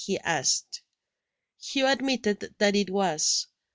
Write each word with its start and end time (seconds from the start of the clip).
he 0.03 0.17
asked. 0.21 0.81
Hugh 1.61 1.85
admitted 1.85 2.55
that 2.57 2.75
it 2.75 2.89
was. 2.89 3.45